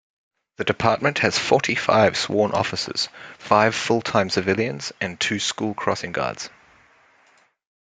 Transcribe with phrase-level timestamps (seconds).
[0.57, 3.07] The Department has forty-five sworn officers,
[3.37, 6.49] five full-time civilians and two school crossing guards.